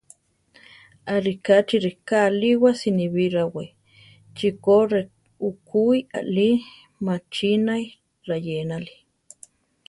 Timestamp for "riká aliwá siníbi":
1.85-3.23